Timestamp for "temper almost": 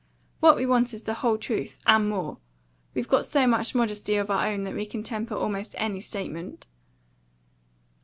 5.03-5.75